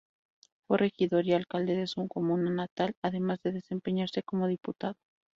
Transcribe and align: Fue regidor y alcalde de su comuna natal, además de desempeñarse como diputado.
Fue 0.65 0.79
regidor 0.79 1.27
y 1.27 1.33
alcalde 1.33 1.75
de 1.75 1.85
su 1.85 2.07
comuna 2.07 2.49
natal, 2.49 2.95
además 3.03 3.37
de 3.43 3.51
desempeñarse 3.51 4.23
como 4.23 4.47
diputado. 4.47 4.95